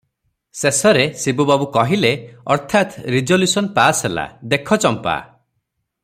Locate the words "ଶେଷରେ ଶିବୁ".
0.59-1.43